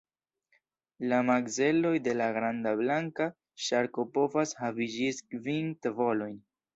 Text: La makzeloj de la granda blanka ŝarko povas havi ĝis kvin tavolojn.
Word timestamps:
La 1.09 1.17
makzeloj 1.25 1.91
de 2.07 2.15
la 2.21 2.29
granda 2.37 2.73
blanka 2.79 3.27
ŝarko 3.65 4.07
povas 4.15 4.55
havi 4.63 4.89
ĝis 4.95 5.21
kvin 5.35 5.69
tavolojn. 5.87 6.35